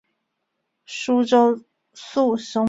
[0.85, 1.63] 舒州
[1.93, 2.59] 宿松人。